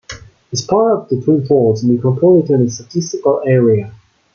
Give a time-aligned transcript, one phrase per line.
[0.51, 3.93] It is part of the Twin Falls Micropolitan Statistical Area.